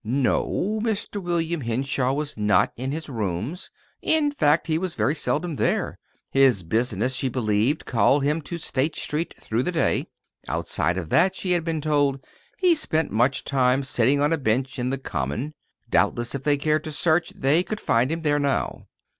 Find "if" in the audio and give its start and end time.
16.33-16.41